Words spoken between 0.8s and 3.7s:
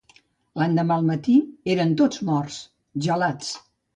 al matí eren tots morts, gelats.